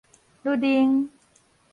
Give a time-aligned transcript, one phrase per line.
[0.43, 0.67] 甪奶